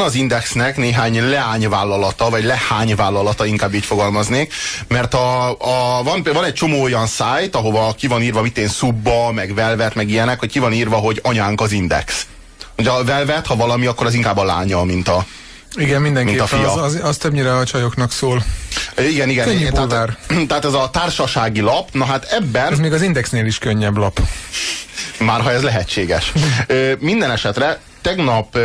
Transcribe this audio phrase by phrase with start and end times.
[0.00, 4.54] van az Indexnek néhány leányvállalata, vagy lehányvállalata, inkább így fogalmaznék,
[4.88, 8.68] mert a, a, van, van egy csomó olyan szájt, ahova ki van írva, mit én
[8.68, 12.26] szubba, meg velvet, meg ilyenek, hogy ki van írva, hogy anyánk az Index.
[12.78, 15.26] Ugye a velvet, ha valami, akkor az inkább a lánya, mint a,
[15.74, 16.46] igen, mindenképpen.
[16.50, 16.82] Mint a fia.
[16.82, 18.44] Az, az, az többnyire a csajoknak szól.
[18.98, 19.44] Igen, igen.
[19.44, 22.72] Könnyű igen tehát, tehát ez a társasági lap, na hát ebben...
[22.72, 24.20] Ez még az Indexnél is könnyebb lap.
[25.18, 26.32] Már ha ez lehetséges.
[26.98, 28.58] Minden esetre tegnap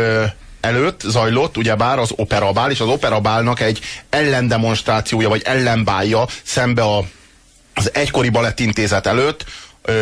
[0.66, 7.04] előtt zajlott ugyebár az operabál, és az operabálnak egy ellendemonstrációja, vagy ellenbálja szembe a,
[7.74, 9.44] az egykori balettintézet előtt,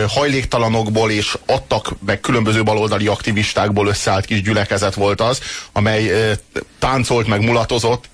[0.09, 5.41] hajléktalanokból és adtak meg különböző baloldali aktivistákból összeállt kis gyülekezet volt az,
[5.73, 6.11] amely
[6.79, 8.05] táncolt, meg mulatozott.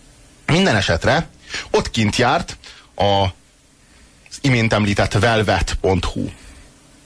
[0.47, 1.29] Minden esetre
[1.71, 2.57] ott kint járt
[2.95, 6.29] a, az imént említett velvet.hu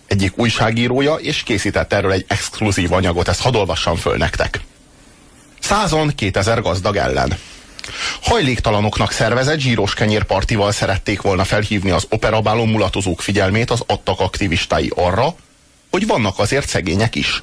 [0.07, 3.29] egyik újságírója, és készített erről egy exkluzív anyagot.
[3.29, 4.61] Ezt hadd olvassam föl nektek.
[5.65, 7.39] Százon 2000 gazdag ellen.
[8.23, 15.35] Hajléktalanoknak szervezett zsíros kenyérpartival szerették volna felhívni az operabálon mulatozók figyelmét az adtak aktivistái arra,
[15.91, 17.43] hogy vannak azért szegények is.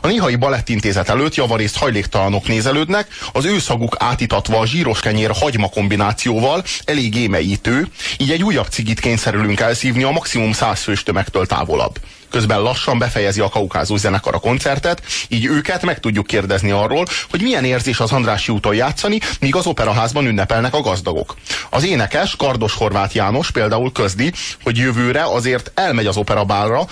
[0.00, 5.68] A néhai balettintézet előtt javarészt hajléktalanok nézelődnek, az ő szaguk átitatva a zsíros kenyér hagyma
[5.68, 7.88] kombinációval elég émeítő,
[8.18, 11.98] így egy újabb cigit kényszerülünk elszívni a maximum 100 fős tömegtől távolabb.
[12.30, 17.42] Közben lassan befejezi a kaukázus zenekar a koncertet, így őket meg tudjuk kérdezni arról, hogy
[17.42, 21.36] milyen érzés az Andrássy úton játszani, míg az operaházban ünnepelnek a gazdagok.
[21.70, 26.86] Az énekes, Kardos Horváth János például közdi, hogy jövőre azért elmegy az operabálra,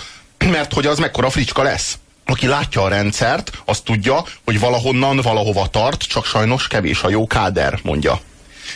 [0.45, 5.67] mert hogy az mekkora fricska lesz aki látja a rendszert, az tudja, hogy valahonnan valahova
[5.67, 8.19] tart, csak sajnos kevés a jó káder, mondja.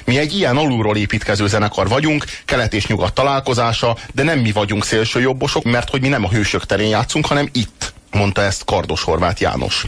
[0.06, 4.86] Mi egy ilyen alulról építkező zenekar vagyunk, kelet és nyugat találkozása, de nem mi vagyunk
[4.86, 9.42] szélsőjobbosok, mert hogy mi nem a hősök terén játszunk, hanem itt mondta ezt Kardos Horváth
[9.42, 9.86] János.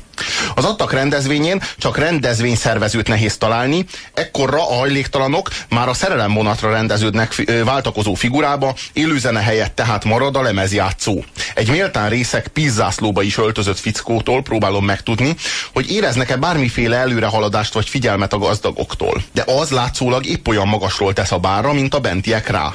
[0.56, 8.14] Az adtak rendezvényén csak rendezvényszervezőt nehéz találni, ekkorra a hajléktalanok már a szerelemvonatra rendeződnek váltakozó
[8.14, 11.24] figurába, élőzene helyett tehát marad a lemezjátszó.
[11.54, 15.36] Egy méltán részek pizzászlóba is öltözött fickótól próbálom megtudni,
[15.74, 19.24] hogy éreznek-e bármiféle előrehaladást vagy figyelmet a gazdagoktól.
[19.32, 22.74] De az látszólag épp olyan magasról tesz a bárra, mint a bentiek rá.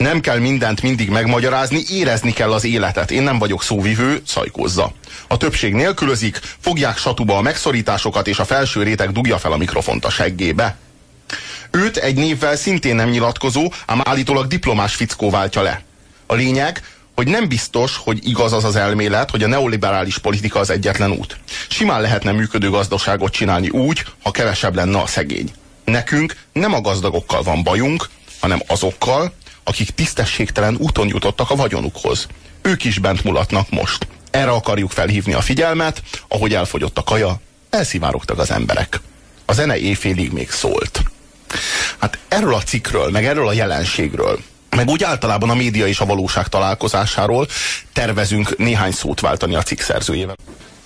[0.00, 3.10] Nem kell mindent mindig megmagyarázni, érezni kell az életet.
[3.10, 4.92] Én nem vagyok szóvivő, szajkózza.
[5.28, 10.04] A többség nélkülözik, fogják satuba a megszorításokat, és a felső réteg dugja fel a mikrofont
[10.04, 10.76] a seggébe.
[11.70, 15.82] Őt egy névvel szintén nem nyilatkozó, ám állítólag diplomás fickó váltja le.
[16.26, 16.82] A lényeg,
[17.14, 21.38] hogy nem biztos, hogy igaz az az elmélet, hogy a neoliberális politika az egyetlen út.
[21.68, 25.50] Simán lehetne működő gazdaságot csinálni úgy, ha kevesebb lenne a szegény.
[25.84, 28.08] Nekünk nem a gazdagokkal van bajunk,
[28.40, 29.32] hanem azokkal,
[29.64, 32.26] akik tisztességtelen úton jutottak a vagyonukhoz.
[32.62, 34.06] Ők is bent mulatnak most.
[34.30, 37.40] Erre akarjuk felhívni a figyelmet, ahogy elfogyott a kaja,
[37.70, 39.00] elszivárogtak az emberek.
[39.44, 41.02] A zene éjfélig még szólt.
[41.98, 44.38] Hát erről a cikkről, meg erről a jelenségről,
[44.76, 47.46] meg úgy általában a média és a valóság találkozásáról
[47.92, 50.36] tervezünk néhány szót váltani a cikk szerzőjével.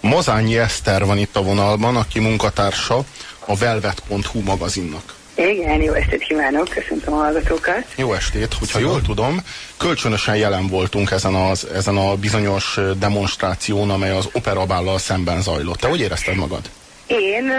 [0.01, 3.05] Mazányi Eszter van itt a vonalban, aki munkatársa
[3.47, 5.15] a Velvet.hu magazinnak.
[5.35, 7.85] Igen, jó estét kívánok, köszöntöm a hallgatókat.
[7.97, 9.41] Jó estét, hogyha jól tudom,
[9.77, 15.79] kölcsönösen jelen voltunk ezen, az, ezen a bizonyos demonstráción, amely az operabállal szemben zajlott.
[15.79, 16.71] Te hogy érezted magad?
[17.07, 17.53] Én,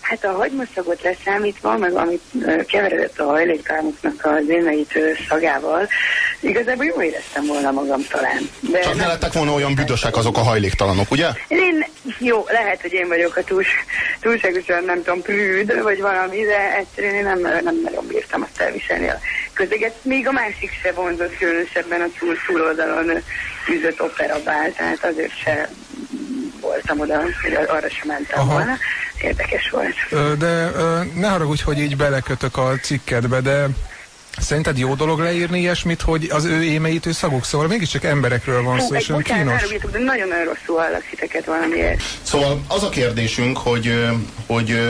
[0.00, 2.22] hát a hagymaszagot leszámítva, meg amit
[2.66, 5.88] keveredett a hajléktalanoknak az émeítő szagával,
[6.40, 8.50] igazából jól éreztem volna magam talán.
[8.60, 11.28] De Csak ne lettek volna olyan büdösek azok a hajléktalanok, ugye?
[11.48, 11.84] Én,
[12.18, 13.68] jó, lehet, hogy én vagyok a túls,
[14.20, 19.08] túlságosan, nem tudom, prűd, vagy valami, de egyszerűen én nem, nem nagyon bírtam azt elviselni
[19.08, 19.18] a
[19.52, 19.94] közeget.
[20.02, 23.22] Még a másik se vonzott különösebben a túl túloldalon
[23.68, 25.68] üzött operabál, tehát azért se
[26.68, 28.52] voltam oda, hogy arra sem mentem Aha.
[28.52, 28.76] volna.
[29.20, 30.38] Érdekes volt.
[30.38, 30.70] De
[31.14, 33.66] ne haragudj, hogy így belekötök a cikkedbe, de
[34.40, 38.94] Szerinted jó dolog leírni ilyesmit, hogy az ő émeítő szaguk, szóval mégiscsak emberekről van szó,
[38.94, 39.62] és olyan kínos.
[39.92, 42.00] de nagyon-nagyon rosszul hallak titeket valamiért.
[42.22, 44.08] Szóval az a kérdésünk, hogy,
[44.46, 44.80] hogy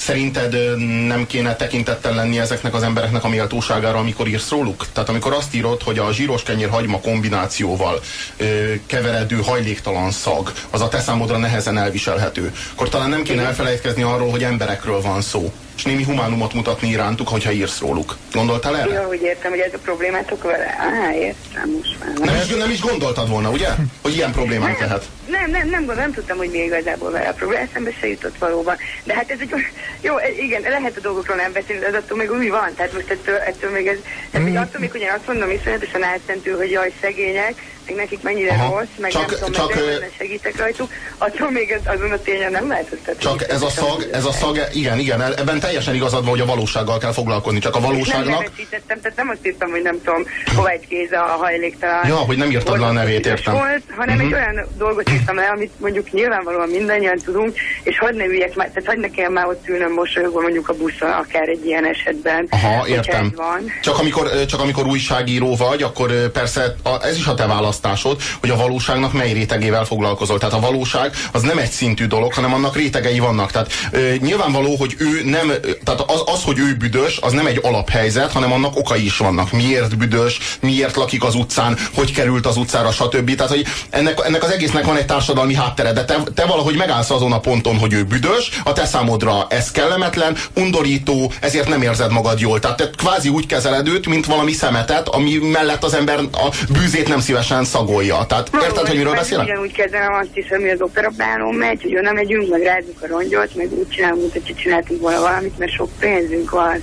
[0.00, 0.76] szerinted
[1.06, 4.86] nem kéne tekintettel lenni ezeknek az embereknek a méltóságára, amikor írsz róluk?
[4.92, 8.00] Tehát amikor azt írod, hogy a zsíros kenyér hagyma kombinációval
[8.36, 14.02] ö, keveredő hajléktalan szag, az a te számodra nehezen elviselhető, akkor talán nem kéne elfelejtkezni
[14.02, 18.16] arról, hogy emberekről van szó és némi humánumot mutatni irántuk, hogyha írsz róluk.
[18.32, 19.00] Gondoltál erre?
[19.00, 20.76] Jó, hogy értem, hogy ez a problémátok vele.
[20.78, 22.28] Á, értem most már.
[22.28, 23.68] Nem is, nem is gondoltad volna, ugye?
[24.02, 25.04] Hogy ilyen problémák nem, lehet.
[25.26, 27.62] Nem, nem, nem, nem, nem tudtam, hogy mi igazából vele a probléma.
[27.62, 28.76] Eszembe se jutott valóban.
[29.04, 29.54] De hát ez egy
[30.00, 32.74] jó, igen, lehet a dolgokról nem beszélni, de az attól még úgy van.
[32.76, 33.96] Tehát most ettől, ettől még ez,
[34.30, 34.56] tehát, mm.
[34.56, 37.54] attól még ugyan azt mondom iszonyatosan álszentű, hogy jaj, szegények,
[37.90, 38.78] hogy nekik mennyire Aha.
[38.78, 42.18] rossz, meg Csak- nem tudom, csak, csak, ö, segítek rajtuk, attól még ez, azon a
[42.18, 43.18] tényen nem változtat.
[43.18, 46.44] Csak ez a szag, ez a szag, igen, igen, ebben teljesen igazad van, hogy a
[46.46, 48.40] valósággal kell foglalkozni, csak a Nem valóságnak...
[48.42, 50.22] nevesítettem, tehát nem azt írtam, hogy nem tudom,
[50.56, 52.06] Kovács Géza a hajléktalan.
[52.06, 53.54] Ja, hogy nem írtad le a nevét, értem.
[53.54, 54.26] Volt, hanem Mhm.
[54.26, 58.68] egy olyan dolgot írtam le, amit mondjuk nyilvánvalóan mindannyian tudunk, és hadd ne üljek már,
[58.68, 62.46] tehát hadd ne kelljen már ott ülnöm mosolyogva mondjuk a buszon, akár egy ilyen esetben.
[62.50, 63.32] Aha, értem.
[63.36, 63.64] Van.
[63.82, 67.46] Csak amikor, csak amikor újságíró vagy, akkor persze a, ez is a te
[67.80, 70.38] választásod, hogy a valóságnak mely rétegével foglalkozol.
[70.38, 73.50] Tehát a valóság az nem egy szintű dolog, hanem annak rétegei vannak.
[73.50, 75.52] Tehát ö, nyilvánvaló, hogy ő nem,
[75.84, 79.52] tehát az, az, hogy ő büdös, az nem egy alaphelyzet, hanem annak okai is vannak.
[79.52, 83.34] Miért büdös, miért lakik az utcán, hogy került az utcára, stb.
[83.34, 87.10] Tehát, hogy ennek, ennek az egésznek van egy társadalmi háttere, de te, te valahogy megállsz
[87.10, 92.12] azon a ponton, hogy ő büdös, a te számodra ez kellemetlen, undorító, ezért nem érzed
[92.12, 92.58] magad jól.
[92.58, 97.08] Tehát te kvázi úgy kezeled őt, mint valami szemetet, ami mellett az ember a bűzét
[97.08, 98.26] nem szívesen szagolja.
[98.28, 99.44] Tehát érted, hogy miről beszélek?
[99.44, 103.54] Ugyanúgy kezdem azt is, hogy az operabálón megy, hogy oda megyünk, meg rázzuk a rongyot,
[103.54, 106.80] meg úgy csinálunk, mint hogyha csináltunk volna valamit, mert sok pénzünk van.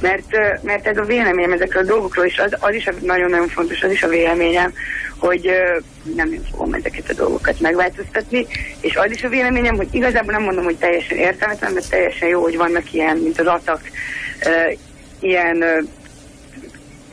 [0.00, 3.90] Mert, mert ez a véleményem ezekről a dolgokról, és az, az is nagyon-nagyon fontos, az
[3.90, 4.72] is a véleményem,
[5.18, 5.50] hogy
[6.14, 8.46] nem én fogom ezeket a dolgokat megváltoztatni,
[8.80, 12.42] és az is a véleményem, hogy igazából nem mondom, hogy teljesen értelmetlen, mert teljesen jó,
[12.42, 13.80] hogy vannak ilyen, mint az atak,
[15.20, 15.64] ilyen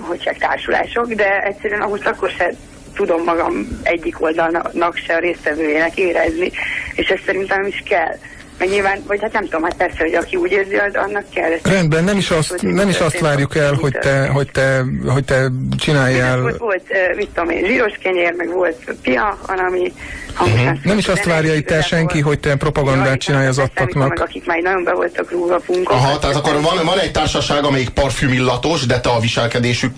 [0.01, 2.54] hogy csak társulások, de egyszerűen ahhoz akkor se
[2.94, 6.51] tudom magam egyik oldalnak se a résztvevőjének érezni,
[6.95, 8.18] és ez szerintem is kell.
[8.63, 11.51] Meg nyilván, vagy hát nem tudom, hát persze, hogy aki úgy érzi, az annak kell.
[11.51, 15.24] Ez Rendben, nem is azt, nem is azt várjuk el, hogy te, hogy te, hogy
[15.24, 16.42] te csináljál...
[16.42, 19.94] Volt, volt, ö, mit tudom én, zsíros kenyér, meg volt pia, valami
[20.33, 20.88] hangosan Mhm.
[20.88, 24.19] Nem is azt várja itt el senki, hogy te propagandát csinálj az Meg attaknak.
[24.19, 25.92] akik már nagyon be voltak rúgva punkok.
[25.92, 29.94] Aha, tehát akkor van, van egy társaság, amelyik parfümillatos, de te a viselkedésük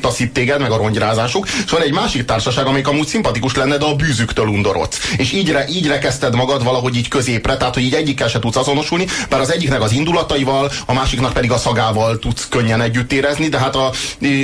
[0.00, 3.84] taszít téged, meg a rongyrázásuk, és van egy másik társaság, amelyik amúgy szimpatikus lenne, de
[3.84, 5.12] a bűzüktől undorodsz.
[5.16, 7.08] És így, re, így rekezted magad valahogy így
[7.46, 11.32] középre, tehát hogy így egyikkel se tudsz azonosulni, bár az egyiknek az indulataival, a másiknak
[11.32, 13.86] pedig a szagával tudsz könnyen együtt érezni, de hát a,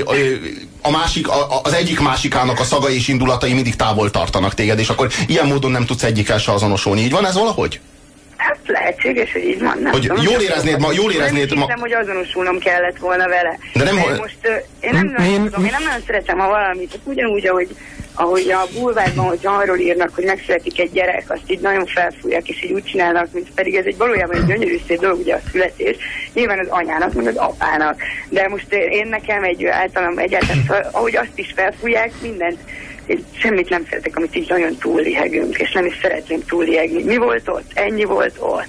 [0.05, 0.15] a,
[0.83, 4.89] a másik, a, az egyik másikának a szaga és indulatai mindig távol tartanak téged, és
[4.89, 7.01] akkor ilyen módon nem tudsz egyikkel se azonosulni.
[7.01, 7.81] Így van ez valahogy?
[8.37, 9.79] Hát lehetséges, hogy így van.
[9.83, 12.97] Nem Hogy tudom, jól nem éreznéd ma- jól éreznéd nem ma- hiszem, hogy azonosulnom kellett
[12.99, 13.59] volna vele.
[13.75, 16.99] De nem- most ö, én nem, nem, én- tudom, én nem nagyon szeretem, ha valamit,
[17.05, 17.69] ugyanúgy, ahogy,
[18.15, 22.65] ahogy a bulvárban, hogy arról írnak, hogy megszületik egy gyerek, azt így nagyon felfújják, és
[22.65, 25.97] így úgy csinálnak, mint pedig ez egy valójában egy gyönyörű szép dolog, ugye a születés,
[26.35, 28.03] nyilván az anyának, meg az apának.
[28.29, 32.59] De most én nekem egy általam egyáltalán, szóval, ahogy azt is felfújják, mindent
[33.07, 37.03] én semmit nem szeretek, amit így nagyon túllihegünk, és nem is szeretném túllihegni.
[37.03, 37.71] Mi volt ott?
[37.75, 38.67] Ennyi volt ott.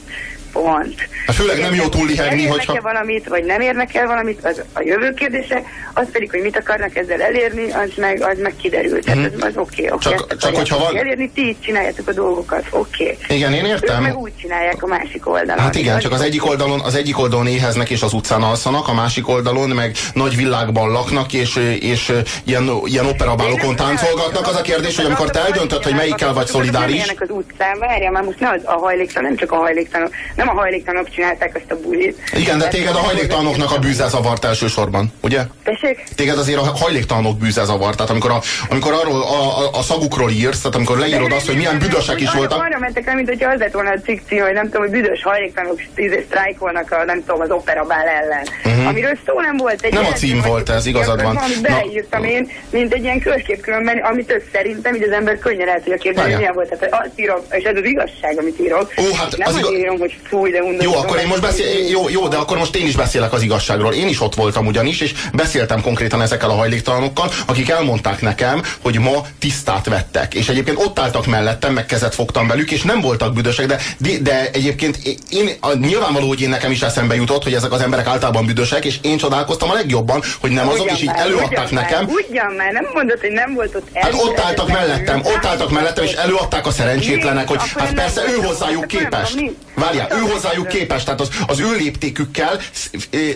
[0.53, 1.07] Pont.
[1.25, 4.81] Hát főleg nem jó túllihegni, Elérnek-e hogyha- valamit, vagy nem érnek el valamit, az a
[4.85, 5.61] jövő kérdése,
[5.93, 9.05] az pedig, hogy mit akarnak ezzel elérni, az meg, az meg kiderült.
[9.05, 9.91] Tehát az, az oké.
[9.99, 13.17] Csak- csak hogyha van- Elérni, ti így csináljátok a dolgokat, oké.
[13.29, 14.01] Igen, én Ők értem.
[14.01, 15.63] meg úgy csinálják a másik oldalon.
[15.63, 18.93] Hát igen, csak az egyik oldalon, az egyik oldalon éheznek és az utcán alszanak, a
[18.93, 22.11] másik oldalon meg nagy világban laknak, és, és
[22.43, 24.47] ilyen, ilyen operabálokon táncolgatnak.
[24.47, 28.23] Az a kérdés, hogy amikor te eldöntöd, hogy melyikkel vagy szolidáris, az utcán, várjál már
[28.23, 30.13] most ne az a hajléktalan, nem csak a hajléktalanok,
[30.45, 32.17] nem a hajléktalanok csinálták azt a bulit.
[32.35, 35.41] igen, de téged a hajléktalanoknak a bűze zavart elsősorban, ugye?
[35.63, 36.03] Tessék?
[36.15, 40.31] Téged azért a hajléktalanok bűze zavart, tehát amikor, a, amikor arról a, a, a szagukról
[40.31, 43.49] írsz, tehát amikor leírod azt, hogy milyen büdösek is voltak, Arra mentek el, mint hogyha
[43.49, 45.81] az lett volna a cikk cím, hogy nem tudom, hogy büdös hajléktalanok
[46.25, 48.47] sztrájkolnak a, nem tudom, az operabál ellen.
[48.65, 48.87] Uh-huh.
[48.87, 49.81] Amiről szó nem volt.
[49.81, 51.35] Egy Nem a cím volt ez, igazad van.
[51.35, 55.77] Amit beleírtam én, mint egy ilyen körkép különben, amit szerintem, így az ember könnyen el
[55.77, 56.69] tudja képzelni, milyen volt.
[56.69, 58.93] Tehát azt írom, és ez az igazság, amit írok.
[58.97, 60.91] Ó, hát nem az az írom, hogy fúj, de undorító.
[60.91, 63.93] Jó, akkor én most beszél, jó, jó, de akkor most én is beszélek az igazságról.
[63.93, 68.99] Én is ott voltam ugyanis, és beszéltem konkrétan ezekkel a hajléktalanokkal, akik elmondták nekem, hogy
[68.99, 70.33] ma tisztát vettek.
[70.33, 74.09] És egyébként ott álltak mellettem, meg kezet fogtam velük, és nem voltak büdösek, de, de,
[74.21, 74.97] de egyébként
[75.29, 78.85] én, a, nyilvánvaló, hogy én nekem is eszembe jutott, hogy ezek az emberek általában büdösek,
[78.85, 81.83] és én csodálkoztam a legjobban, hogy nem azok, Ugyan és így már, előadták ugyan már,
[81.83, 82.09] nekem.
[82.29, 86.03] Ugyan már, nem mondod, hogy nem volt ott Hát ott álltak mellettem, ott álltak mellettem,
[86.03, 89.35] és előadták a szerencsétlenek, hogy hát persze ő hozzájuk képest.
[89.75, 92.59] Várjál, ő Nem hozzájuk képest, tehát az, az ő léptékükkel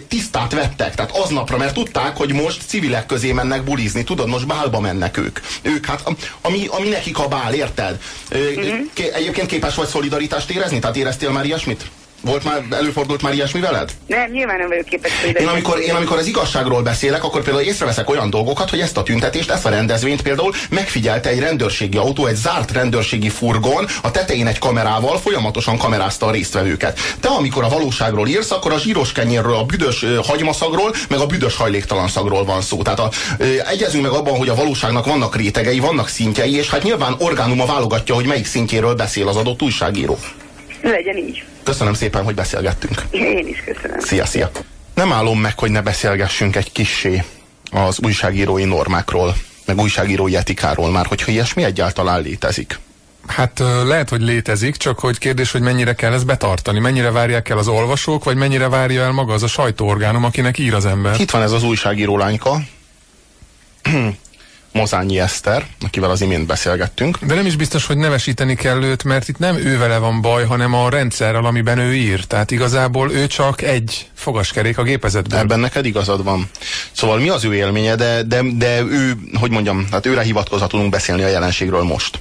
[0.08, 4.80] tisztát vettek, tehát aznapra, mert tudták, hogy most civilek közé mennek bulizni, tudod, most bálba
[4.80, 5.40] mennek ők.
[5.62, 8.02] Ők, hát am- ami, ami nekik a bál, érted?
[8.30, 8.66] Ö, Mhm.
[8.94, 10.80] ké- Egyébként képes vagy szolidaritást érezni?
[10.80, 11.86] Tehát éreztél már ilyesmit?
[12.22, 13.92] Volt már, előfordult már ilyesmi veled?
[14.08, 18.10] Nem, nyilván nem vagyok képes én amikor, én amikor az igazságról beszélek, akkor például észreveszek
[18.10, 22.36] olyan dolgokat, hogy ezt a tüntetést, ezt a rendezvényt például megfigyelte egy rendőrségi autó, egy
[22.36, 27.00] zárt rendőrségi furgon, a tetején egy kamerával folyamatosan kamerázta a résztvevőket.
[27.20, 31.56] Te amikor a valóságról írsz, akkor a zsíros kenyérről, a büdös hagymaszagról, meg a büdös
[31.56, 32.82] hajléktalan szagról van szó.
[32.82, 33.10] Tehát a,
[33.70, 38.16] egyezünk meg abban, hogy a valóságnak vannak rétegei, vannak szintjei, és hát nyilván orgánuma válogatja,
[38.16, 40.18] hogy melyik szintjéről beszél az adott újságíró.
[40.82, 41.44] Legyen így.
[41.68, 43.04] Köszönöm szépen, hogy beszélgettünk.
[43.10, 44.00] Én is köszönöm.
[44.00, 44.52] Szia, szia.
[44.94, 47.24] Nem állom meg, hogy ne beszélgessünk egy kissé
[47.72, 52.80] az újságírói normákról, meg újságírói etikáról már, hogyha ilyesmi egyáltalán létezik.
[53.28, 57.58] Hát lehet, hogy létezik, csak hogy kérdés, hogy mennyire kell ezt betartani, mennyire várják el
[57.58, 61.20] az olvasók, vagy mennyire várja el maga az a sajtóorgánum, akinek ír az ember.
[61.20, 62.62] Itt van ez az újságíró lányka,
[64.78, 67.18] Mozányi Eszter, akivel az imént beszélgettünk.
[67.26, 70.46] De nem is biztos, hogy nevesíteni kell őt, mert itt nem ő vele van baj,
[70.46, 72.26] hanem a rendszerrel, amiben ő ír.
[72.26, 75.40] Tehát igazából ő csak egy fogaskerék a gépezetben.
[75.40, 76.50] Ebben neked igazad van.
[76.92, 80.90] Szóval mi az ő élménye, de, de, de ő, hogy mondjam, hát őre hivatkozva tudunk
[80.90, 82.20] beszélni a jelenségről most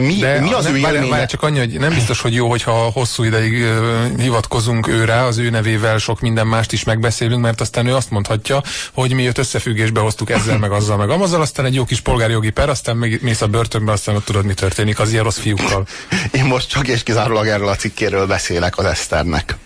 [0.00, 1.08] mi, De mi az nem, ő élménye?
[1.08, 5.38] Várj, csak annyi, hogy nem biztos, hogy jó, hogyha hosszú ideig uh, hivatkozunk őre, az
[5.38, 8.62] ő nevével sok minden mást is megbeszélünk, mert aztán ő azt mondhatja,
[8.92, 12.50] hogy mi őt összefüggésbe hoztuk ezzel, meg azzal, meg amazzal, aztán egy jó kis polgárjogi
[12.50, 15.86] per, aztán még mész a börtönbe, aztán ott tudod, mi történik az ilyen rossz fiúkkal.
[16.38, 19.56] Én most csak és kizárólag erről a cikkéről beszélek az Eszternek.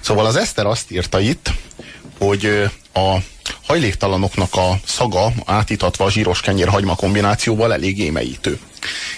[0.00, 1.52] Szóval az Eszter azt írta itt,
[2.18, 3.16] hogy a
[3.66, 8.58] hajléktalanoknak a szaga átítatva a zsíros kenyér hagyma kombinációval elég émeítő.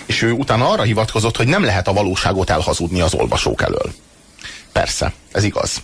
[0.06, 3.92] És ő utána arra hivatkozott, hogy nem lehet a valóságot elhazudni az olvasók elől.
[4.72, 5.82] Persze, ez igaz.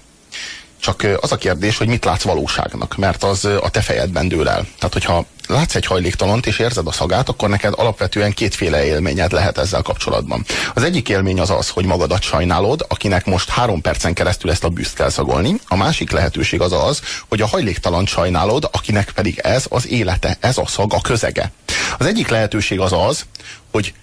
[0.81, 4.67] Csak az a kérdés, hogy mit látsz valóságnak, mert az a te fejedben dől el.
[4.79, 9.59] Tehát, hogyha látsz egy hajléktalant és érzed a szagát, akkor neked alapvetően kétféle élményed lehet
[9.59, 10.45] ezzel kapcsolatban.
[10.75, 14.69] Az egyik élmény az az, hogy magadat sajnálod, akinek most három percen keresztül ezt a
[14.69, 15.55] bűzt kell szagolni.
[15.67, 20.59] A másik lehetőség az az, hogy a hajléktalant sajnálod, akinek pedig ez az élete, ez
[20.59, 21.53] a szag, a közege.
[21.99, 23.27] Az egyik lehetőség az az,
[23.71, 23.95] hogy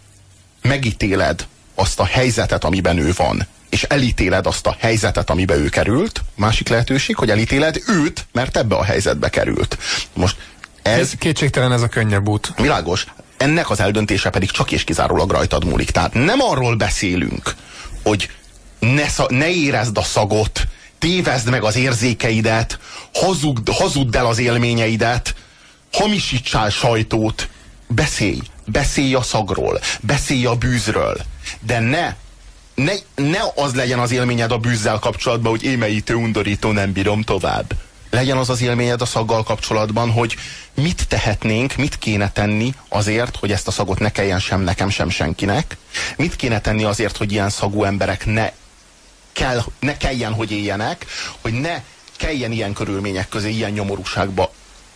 [0.62, 6.22] megítéled azt a helyzetet, amiben ő van, és elítéled azt a helyzetet, amibe ő került.
[6.36, 9.78] Másik lehetőség, hogy elítéled őt, mert ebbe a helyzetbe került.
[10.14, 10.36] Most
[10.82, 11.12] ez...
[11.20, 12.54] Kétségtelen ez a könnyebb út.
[12.56, 13.06] Világos.
[13.38, 15.92] Ennek az eldöntése pedig csak és kizárólag rajtad múlik.
[15.92, 17.56] Tehát nem arról beszélünk,
[18.04, 18.30] hogy
[18.80, 20.68] ne, ne érezd a szagot,
[21.00, 22.80] tévezd meg az érzékeidet,
[23.14, 25.36] hazugd, hazudd el az élményeidet,
[25.92, 27.50] hamisítsál sajtót,
[27.88, 31.18] beszélj, beszélj a szagról, beszélj a bűzről,
[31.62, 32.16] de ne
[32.84, 37.74] ne, ne az legyen az élményed a bűzzel kapcsolatban, hogy émeítő, undorító, nem bírom tovább.
[38.10, 40.36] Legyen az az élményed a szaggal kapcsolatban, hogy
[40.74, 45.10] mit tehetnénk, mit kéne tenni azért, hogy ezt a szagot ne kelljen sem nekem, sem
[45.10, 45.78] senkinek.
[46.18, 48.52] Mit kéne tenni azért, hogy ilyen szagú emberek ne,
[49.32, 51.06] kell, ne kelljen, hogy éljenek,
[51.42, 51.82] hogy ne
[52.18, 54.54] kelljen ilyen körülmények közé, ilyen nyomorúságba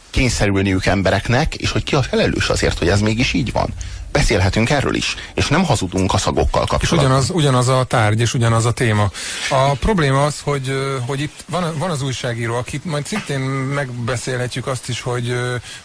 [0.09, 3.73] kényszerülniük embereknek, és hogy ki a felelős azért, hogy ez mégis így van
[4.11, 6.99] beszélhetünk erről is, és nem hazudunk a szagokkal kapcsolatban.
[6.99, 9.11] És ugyanaz, ugyanaz a tárgy, és ugyanaz a téma.
[9.49, 10.73] A probléma az, hogy,
[11.05, 15.35] hogy itt van, van az újságíró, akit majd szintén megbeszélhetjük azt is, hogy,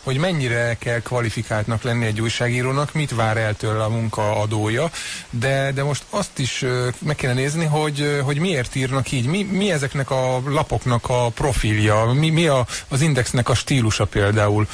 [0.03, 4.91] hogy mennyire kell kvalifikáltnak lenni egy újságírónak, mit vár el tőle a munkaadója,
[5.31, 6.65] de, de most azt is
[6.99, 12.05] meg kéne nézni, hogy, hogy miért írnak így, mi, mi ezeknek a lapoknak a profilja,
[12.05, 14.67] mi, mi a, az indexnek a stílusa például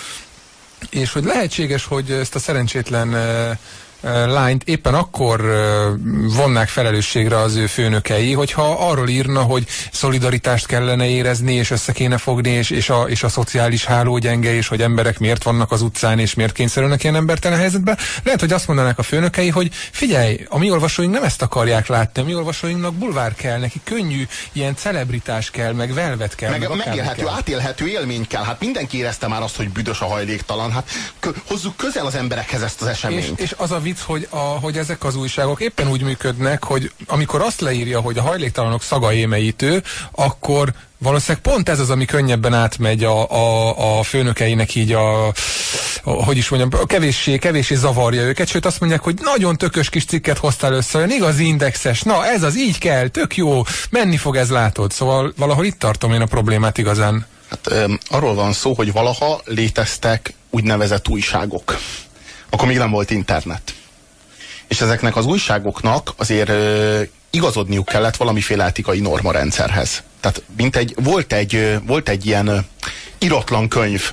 [0.91, 3.15] és hogy lehetséges, hogy ezt a szerencsétlen
[4.27, 5.41] lányt éppen akkor
[6.37, 12.19] vonnák felelősségre az ő főnökei, hogyha arról írna, hogy szolidaritást kellene érezni, és össze kéne
[12.19, 15.83] fogni, és, és, a, és a szociális háló gyenge, és hogy emberek miért vannak az
[15.83, 17.99] utcán, és miért kényszerülnek ilyen embertelen helyzetbe.
[18.23, 22.23] Lehet, hogy azt mondanák a főnökei, hogy figyelj, a mi olvasóink nem ezt akarják látni,
[22.23, 26.51] a mi olvasóinknak bulvár kell, neki könnyű, ilyen celebritás kell, meg velvet kell.
[26.51, 27.35] Meg, meg megélhető, kell.
[27.35, 28.45] átélhető élmény kell.
[28.45, 30.73] Hát mindenki érezte már azt, hogy büdös a hajléktalan.
[30.73, 30.89] Hát
[31.47, 33.41] hozzuk közel az emberekhez ezt az eseményt.
[33.41, 36.93] És, és az a vicc, hogy, a, hogy ezek az újságok éppen úgy működnek, hogy
[37.07, 39.83] amikor azt leírja, hogy a hajléktalanok szaga émeítő,
[40.13, 45.33] akkor valószínűleg pont ez az, ami könnyebben átmegy a, a, a főnökeinek így a, a
[46.11, 50.39] hogy is mondjam, kevéssé, kevéssé zavarja őket, sőt azt mondják, hogy nagyon tökös kis cikket
[50.39, 54.51] hoztál össze, olyan igazi indexes, na ez az, így kell, tök jó, menni fog ez,
[54.51, 54.93] látod.
[54.93, 57.27] Szóval valahol itt tartom én a problémát igazán.
[57.51, 61.79] Hát um, arról van szó, hogy valaha léteztek úgynevezett újságok.
[62.51, 63.75] Akkor még nem volt internet
[64.73, 70.03] és ezeknek az újságoknak azért ö, igazodniuk kellett valamiféle etikai normarendszerhez.
[70.21, 72.67] Tehát mint egy, volt, egy, volt egy ilyen
[73.19, 74.13] iratlan könyv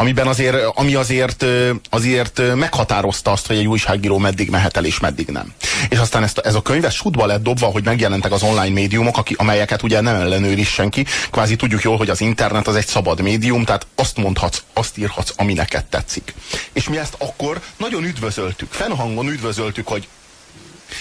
[0.00, 1.44] amiben azért, ami azért,
[1.90, 5.52] azért meghatározta azt, hogy egy újságíró meddig mehet el és meddig nem.
[5.88, 9.16] És aztán ezt, ez a könyv ez sútba lett dobva, hogy megjelentek az online médiumok,
[9.16, 11.06] aki, amelyeket ugye nem ellenőriz senki.
[11.30, 15.32] Kvázi tudjuk jól, hogy az internet az egy szabad médium, tehát azt mondhatsz, azt írhatsz,
[15.36, 16.34] ami neked tetszik.
[16.72, 20.08] És mi ezt akkor nagyon üdvözöltük, fennhangon üdvözöltük, hogy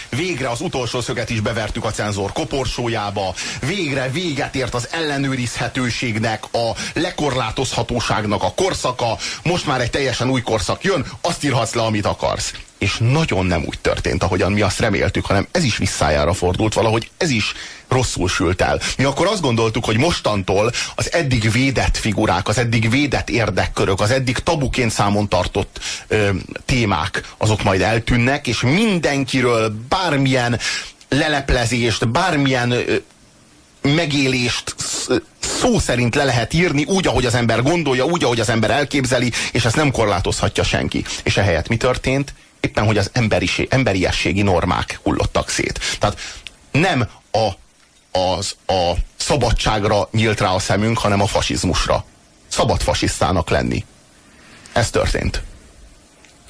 [0.10, 3.34] Végre az utolsó szöget is bevertük a cenzor koporsójába.
[3.62, 9.18] Végre véget ért az ellenőrizhetőségnek, a lekorlátozhatóságnak a korszaka.
[9.44, 13.64] Most már egy teljesen új korszak jön, azt írhatsz le, amit akarsz és nagyon nem
[13.66, 17.54] úgy történt, ahogyan mi azt reméltük, hanem ez is visszájára fordult, valahogy ez is
[17.88, 18.80] rosszul sült el.
[18.98, 24.12] Mi akkor azt gondoltuk, hogy mostantól az eddig védett figurák, az eddig védett érdekkörök, az
[24.12, 26.30] eddig tabuként számon tartott ö,
[26.66, 30.60] témák, azok majd eltűnnek, és mindenkiről bármilyen
[31.10, 32.96] leleplezést, bármilyen ö,
[33.82, 34.76] megélést
[35.40, 39.32] szó szerint le lehet írni, úgy, ahogy az ember gondolja, úgy, ahogy az ember elképzeli,
[39.52, 41.04] és ezt nem korlátozhatja senki.
[41.24, 42.34] És ehelyett mi történt?
[42.60, 45.80] Éppen, hogy az emberiség, emberiességi normák hullottak szét.
[46.00, 46.20] Tehát
[46.72, 47.50] nem a,
[48.20, 52.06] az, a szabadságra nyílt rá a szemünk, hanem a fasizmusra.
[52.48, 53.86] Szabad fasisztának lenni.
[54.74, 55.44] Ez történt.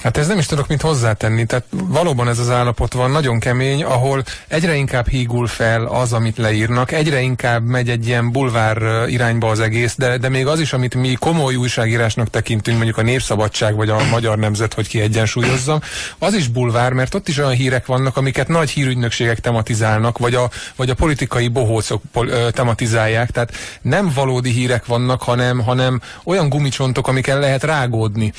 [0.02, 3.84] Hát ez nem is tudok mit hozzátenni, tehát valóban ez az állapot van, nagyon kemény,
[3.84, 9.50] ahol egyre inkább hígul fel az, amit leírnak, egyre inkább megy egy ilyen bulvár irányba
[9.50, 13.76] az egész, de, de még az is, amit mi komoly újságírásnak tekintünk, mondjuk a Népszabadság
[13.76, 15.80] vagy a Magyar Nemzet, hogy ki egyensúlyozzam,
[16.20, 20.50] az is bulvár, mert ott is olyan hírek vannak, amiket nagy hírügynökségek tematizálnak, vagy a,
[20.76, 23.52] vagy a politikai bohócok pol, ö, tematizálják, tehát
[23.82, 28.34] nem valódi hírek vannak, hanem, hanem olyan gumicsontok, amikkel lehet rágódni.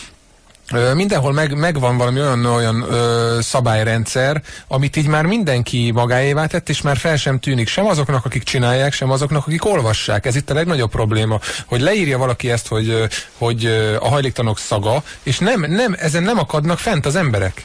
[0.94, 6.82] Mindenhol meg, megvan valami olyan, olyan ö, szabályrendszer, amit így már mindenki magáévá tett, és
[6.82, 10.26] már fel sem tűnik sem azoknak, akik csinálják, sem azoknak, akik olvassák.
[10.26, 13.08] Ez itt a legnagyobb probléma, hogy leírja valaki ezt, hogy,
[13.38, 13.66] hogy
[14.00, 17.64] a hajléktanok szaga, és nem, nem, ezen nem akadnak fent az emberek.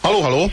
[0.00, 0.50] Haló, haló!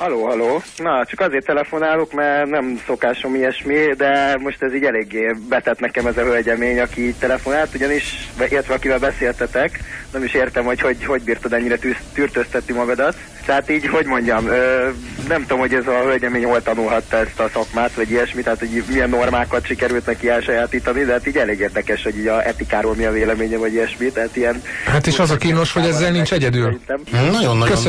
[0.00, 0.62] Haló, haló.
[0.76, 6.06] Na, csak azért telefonálok, mert nem szokásom ilyesmi, de most ez így eléggé betett nekem
[6.06, 9.80] ez a hölgyemény, aki így telefonált, ugyanis, illetve akivel beszéltetek,
[10.12, 11.78] nem is értem, hogy hogy, hogy bírtad ennyire
[12.12, 13.16] tűrtöztetni magadat.
[13.44, 14.88] Tehát így, hogy mondjam, ö,
[15.28, 18.84] nem tudom, hogy ez a hölgyemény hol tanulhatta ezt a szakmát, vagy ilyesmi, tehát hogy
[18.88, 23.04] milyen normákat sikerült neki elsajátítani, de hát így elég érdekes, hogy így a etikáról mi
[23.04, 24.62] a véleménye, vagy ilyesmi, tehát ilyen...
[24.86, 26.80] Hát és az a kínos, hogy ezzel nincs egyedül.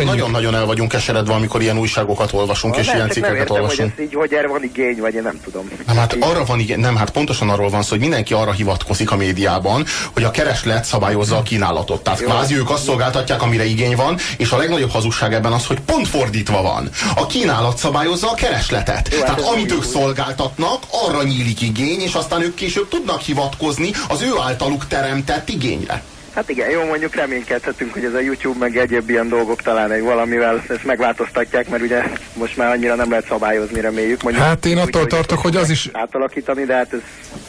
[0.06, 3.92] Nagyon-nagyon el vagyunk keseredve, amikor ilyen újságokat olvasunk, és ilyen cikkeket értem, olvasunk.
[3.96, 5.70] Hogy, ez így, hogy erre van igény, vagy én nem tudom.
[5.88, 9.12] Nem, hát arra van igény, nem, hát pontosan arról van szó, hogy mindenki arra hivatkozik
[9.12, 12.04] a médiában, hogy a kereslet szabályozza a kínálatot.
[12.04, 15.80] Tehát kvázi ők azt szolgáltatják, amire igény van, és a legnagyobb hazugság ebben az, hogy
[15.80, 16.90] pont fordítva van.
[17.16, 19.14] A kínálat szabályozza a keresletet.
[19.14, 24.22] Jó, Tehát amit ők szolgáltatnak, arra nyílik igény, és aztán ők később tudnak hivatkozni az
[24.22, 26.04] ő általuk teremtett igényre.
[26.36, 30.02] Hát igen, jó, mondjuk reménykedhetünk, hogy ez a YouTube meg egyéb ilyen dolgok talán egy
[30.02, 34.24] valamivel ezt megváltoztatják, mert ugye most már annyira nem lehet szabályozni, reméljük.
[34.24, 35.90] Mondjuk, hát én attól úgy, tartok, hogy az is...
[35.92, 37.00] Átalakítani, de hát ez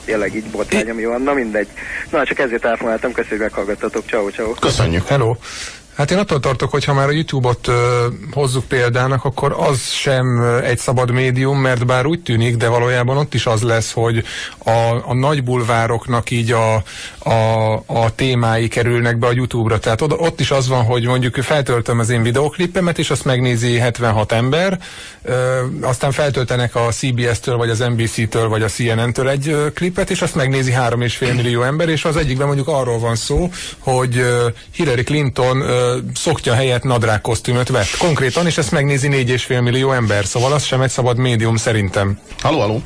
[0.04, 1.22] tényleg így botrány, ami van.
[1.22, 1.68] Na mindegy.
[2.10, 4.04] Na, csak ezért telefonáltam, köszönjük, meghallgattatok.
[4.08, 4.50] Ciao, ciao.
[4.50, 5.06] Köszönjük.
[5.06, 5.34] Hello.
[5.96, 10.40] Hát én attól tartok, hogy ha már a YouTube-ot ö, hozzuk példának, akkor az sem
[10.64, 14.24] egy szabad médium, mert bár úgy tűnik, de valójában ott is az lesz, hogy
[14.58, 14.70] a,
[15.04, 16.74] a nagy bulvároknak így a,
[17.18, 19.78] a, a témái kerülnek be a YouTube-ra.
[19.78, 23.78] Tehát oda, ott is az van, hogy mondjuk feltöltöm az én videoklippemet, és azt megnézi
[23.78, 24.78] 76 ember,
[25.22, 30.22] ö, aztán feltöltenek a CBS-től, vagy az NBC-től, vagy a CNN-től egy ö, klipet, és
[30.22, 35.02] azt megnézi 3,5 millió ember, és az egyikben mondjuk arról van szó, hogy ö, Hillary
[35.02, 35.81] Clinton ö,
[36.14, 37.96] szokja helyett nadrág kosztümöt vett.
[37.98, 42.18] Konkrétan, és ezt megnézi 4,5 millió ember, szóval az sem egy szabad médium szerintem.
[42.40, 42.82] Haló, haló.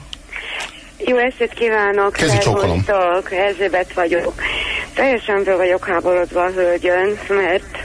[0.98, 2.12] Jó estét kívánok!
[2.12, 2.84] Kezi csókolom.
[3.30, 4.34] Erzsébet vagyok.
[4.94, 7.78] Teljesen be vagyok háborodva a hölgyön, mert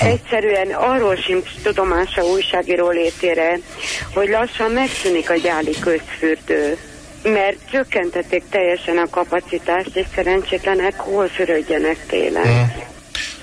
[0.00, 3.58] egyszerűen arról sincs tudomása újságíró létére,
[4.14, 6.78] hogy lassan megszűnik a gyáli közfürdő
[7.22, 12.46] mert csökkentették teljesen a kapacitást, és szerencsétlenek hol fürödjenek télen.
[12.46, 12.88] Mm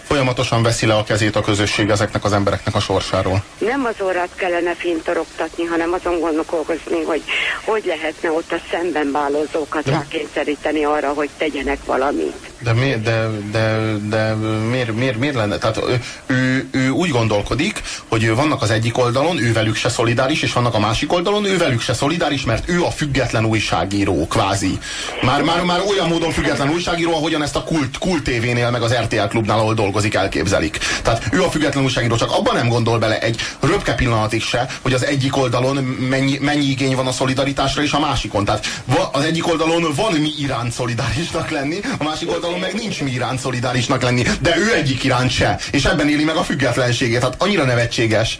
[0.06, 3.44] folyamatosan veszi le a kezét a közösség ezeknek az embereknek a sorsáról.
[3.58, 7.24] Nem az orrát kellene fintorogtatni, hanem azon gondolkozni, hogy
[7.65, 12.55] hogy lehetne ott a szemben bálozókat rákényszeríteni arra, hogy tegyenek valamit.
[12.60, 14.34] De, mi, de, de, de
[14.70, 15.58] miért, miért, miért lenne?
[15.58, 20.41] Tehát ő, ő, ő úgy gondolkodik, hogy vannak az egyik oldalon, ő velük se szolidáris,
[20.41, 24.80] és vannak a másik oldalon, ő velük se szolidáris, mert ő a független újságíró, kvázi.
[25.22, 28.94] Már, már, már olyan módon független újságíró, ahogyan ezt a Kult, Kult TV-nél, meg az
[28.94, 30.78] RTL klubnál, ahol dolgozik, elképzelik.
[31.04, 34.94] Tehát ő a független újságíró, csak abban nem gondol bele egy röpke pillanatig se, hogy
[34.94, 35.76] az egyik oldalon
[36.10, 38.46] mennyi, mennyi igény van a szolidaritásra, és a másikon.
[38.46, 38.65] Tehát
[39.12, 43.39] az egyik oldalon van mi iránt szolidárisnak lenni, a másik oldalon meg nincs mi iránt
[43.39, 47.22] szolidárisnak lenni, de ő egyik iránt se, és ebben éli meg a függetlenségét.
[47.22, 48.39] Hát annyira nevetséges.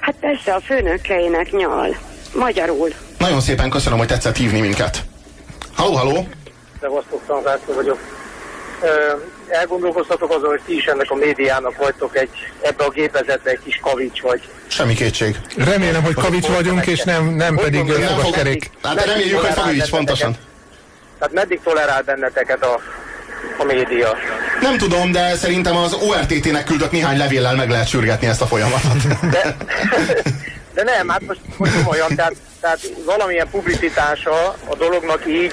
[0.00, 1.96] Hát persze a főnökeinek nyal.
[2.34, 2.88] Magyarul.
[3.18, 5.04] Nagyon szépen köszönöm, hogy tetszett hívni minket.
[5.74, 6.28] Halló, halló!
[6.80, 7.98] Szevasztok, Szanzászló vagyok.
[9.48, 12.28] elgondolkoztatok azon, hogy ti is ennek a médiának vagytok egy,
[12.60, 14.40] ebbe a gépezetbe egy kis kavics vagy.
[14.66, 15.36] Semmi kétség.
[15.56, 18.70] Remélem, hogy kavics vagyunk, és nem, nem pedig fogaskerék.
[18.82, 20.36] Hát reméljük, hogy kavics, pontosan.
[21.18, 22.80] Tehát meddig tolerál benneteket a,
[23.58, 24.16] a média?
[24.60, 29.28] Nem tudom, de szerintem az ORTT-nek küldött néhány levéllel meg lehet sürgetni ezt a folyamatot.
[29.30, 29.56] De,
[30.74, 35.52] de nem, hát most, most komolyan, tehát, tehát valamilyen publicitása a dolognak így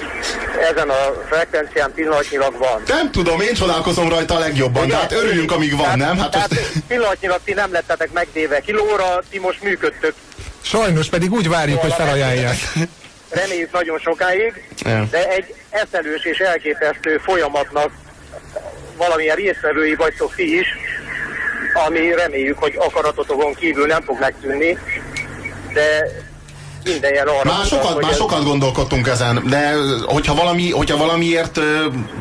[0.70, 2.82] ezen a frekvencián pillanatnyilag van.
[2.86, 6.18] Nem tudom, én csodálkozom rajta a legjobban, Igen, tehát örülünk, amíg van, tehát, nem?
[6.18, 6.72] Hát tehát most...
[6.88, 10.14] pillanatnyilag ti nem lettetek megdéve kilóra, ti most működtök.
[10.60, 12.56] Sajnos pedig úgy várjuk, hogy felajánlják.
[13.30, 14.52] Reméljük nagyon sokáig,
[15.10, 17.90] de egy eszelős és elképesztő folyamatnak
[18.96, 20.66] valamilyen részvevői vagytok ti is,
[21.86, 24.78] ami reméljük, hogy akaratotokon kívül nem fog megtűnni,
[25.72, 26.06] de
[26.84, 27.52] minden jel arra.
[27.52, 28.16] Már sokat, már ez...
[28.16, 29.72] sokat gondolkodtunk ezen, de
[30.04, 31.60] hogyha, valami, hogyha valamiért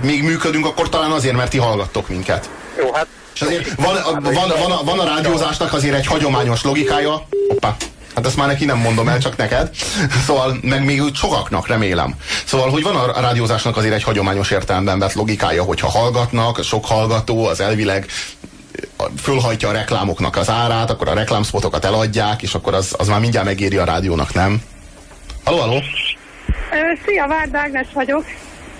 [0.02, 2.50] még működünk, akkor talán azért, mert ti hallgattok minket.
[2.80, 3.08] Jó, hát...
[3.34, 7.28] És azért van, van, van, van, a, van a rádiózásnak azért egy hagyományos logikája.
[7.48, 7.76] Hoppá.
[8.18, 9.70] Hát ezt már neki nem mondom el, csak neked.
[10.26, 12.16] Szóval, meg még sokaknak, remélem.
[12.46, 17.46] Szóval, hogy van a rádiózásnak azért egy hagyományos értelemben vett logikája, hogyha hallgatnak, sok hallgató,
[17.46, 18.06] az elvileg
[19.22, 23.46] fölhajtja a reklámoknak az árát, akkor a reklámszpotokat eladják, és akkor az, az már mindjárt
[23.46, 24.62] megéri a rádiónak, nem?
[25.44, 25.82] Halló, halló?
[27.06, 28.26] Szia, Várd Ágnes vagyok.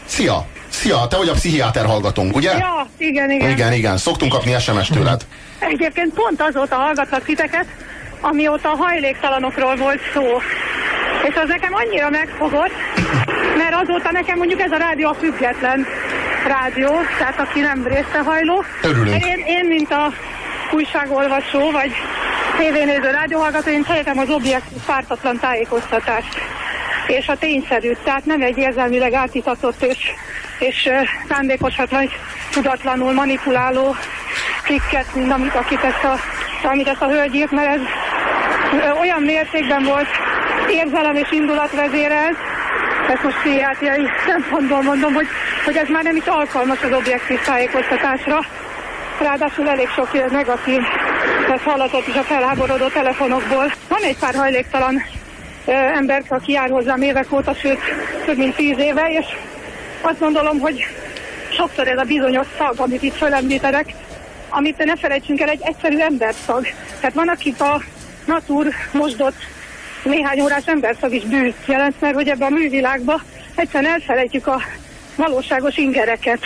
[0.06, 0.46] Szia!
[0.70, 2.52] Szia, te vagy a pszichiáter hallgatónk, ugye?
[2.52, 3.50] Ja, igen, igen.
[3.50, 5.26] Igen, igen, szoktunk kapni SMS tőled.
[5.60, 7.66] Egyébként pont azóta hallgatlak titeket,
[8.22, 10.42] amióta a hajléktalanokról volt szó.
[11.28, 12.72] És az nekem annyira megfogott,
[13.58, 15.86] mert azóta nekem mondjuk ez a rádió a független
[16.48, 18.64] rádió, tehát aki nem részehajló.
[18.82, 19.26] Örülünk.
[19.26, 20.14] Én, én, mint a
[20.72, 21.92] újságolvasó, vagy
[22.58, 26.38] tévénéző rádióhallgató, én szeretem az objektív pártatlan tájékoztatást
[27.08, 29.98] és a tényszerű, tehát nem egy érzelmileg átitatott és,
[30.60, 30.90] és
[31.30, 32.10] szándékosat vagy
[32.52, 33.96] tudatlanul manipuláló
[34.64, 36.16] cikket, mint amit, akit ezt a,
[36.68, 37.82] amit ezt a hölgy írt, mert ez
[39.00, 40.08] olyan mértékben volt
[40.70, 42.38] érzelem és indulat vezérelt,
[43.10, 45.28] ezt most pszichiátriai szempontból mondom, hogy,
[45.66, 48.40] hogy ez már nem is alkalmas az objektív tájékoztatásra.
[49.20, 50.82] Ráadásul elég sok negatív
[51.52, 53.74] ez hallatott is a felháborodó telefonokból.
[53.88, 55.04] Van egy pár hajléktalan
[55.66, 57.80] ember, aki jár hozzám évek óta, sőt
[58.26, 59.26] több mint tíz éve, és
[60.02, 60.86] azt gondolom, hogy
[61.52, 63.94] sokszor ez a bizonyos szag, amit itt fölemlítenek,
[64.50, 66.66] amit ne felejtsünk el, egy egyszerű emberszag.
[67.00, 67.82] Tehát van, akik a
[68.28, 69.36] natur mosdott
[70.04, 73.22] néhány órás emberszag is bűt jelent, mert hogy ebben a művilágban
[73.56, 74.62] egyszerűen elfelejtjük a
[75.16, 76.40] valóságos ingereket.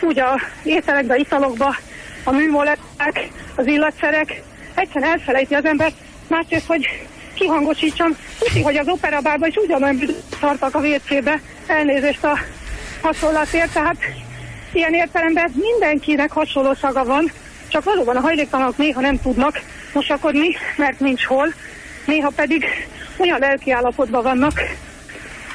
[0.00, 1.76] Úgy a ételekbe, italokba,
[2.24, 4.42] a műmoleták, az illatszerek,
[4.74, 5.92] egyszerűen elfelejti az ember,
[6.28, 6.86] másrészt, hogy
[7.34, 10.00] kihangosítsam, tudni, hogy az operabárban is ugyanolyan
[10.40, 12.38] tartak a WC-be, elnézést a
[13.02, 13.96] hasonlatért, tehát
[14.72, 17.32] ilyen értelemben mindenkinek hasonló szaga van,
[17.68, 19.60] csak valóban a hajléktalanok néha nem tudnak
[19.94, 21.54] mosakodni, mert nincs hol,
[22.06, 22.64] néha pedig
[23.16, 24.60] olyan lelkiállapotban vannak,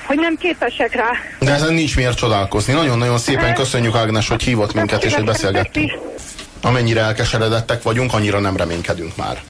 [0.05, 1.09] hogy nem képesek rá.
[1.39, 2.73] De ezen nincs miért csodálkozni.
[2.73, 5.91] Nagyon-nagyon szépen köszönjük Ágnes, hogy hívott minket és hogy beszélgettünk.
[6.61, 9.41] Amennyire elkeseredettek vagyunk, annyira nem reménykedünk már.